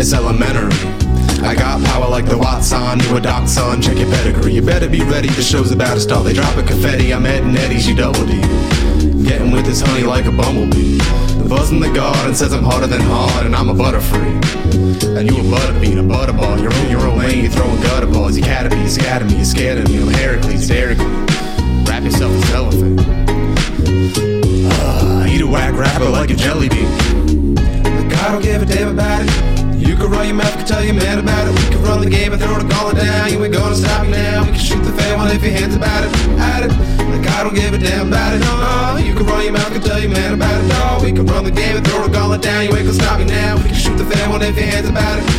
[0.00, 0.72] It's elementary.
[1.44, 4.54] I got power like the Watson, you a doc son, check your pedigree.
[4.54, 6.24] You better be ready, the show's about to start.
[6.24, 8.40] They drop a confetti, I'm Ed and Eddie, she double D.
[9.22, 10.96] Getting with this honey like a bumblebee.
[10.96, 14.40] The buzz in the garden says I'm harder than hard, and I'm a butterfree.
[15.14, 16.58] And you a butterbean, a butterball.
[16.62, 18.38] You're in your own lane, you're throwing gutter balls.
[18.38, 20.00] You me, you scatter me, you're scared of me.
[20.00, 20.96] I'm Heracles, Dairy
[22.18, 22.98] Yourself in cellophane.
[24.66, 27.56] Uh, eat a whack rapper like a jelly bean.
[27.56, 29.78] I don't give a damn about it.
[29.78, 31.54] You can run your mouth, can tell your man about it.
[31.54, 33.30] We can run the game and throw the gauntlet down.
[33.30, 34.42] You ain't gonna stop me now.
[34.42, 36.10] We can shoot the fan one if your hands about it.
[36.42, 36.72] At it.
[37.06, 38.40] Like I don't give a damn about it.
[38.40, 40.66] No, you can run your mouth, can tell your man about it.
[40.66, 42.64] No, we can run the game and throw the gauntlet down.
[42.64, 43.58] You ain't gonna stop me now.
[43.58, 45.37] We can shoot the fan one if your hands about it.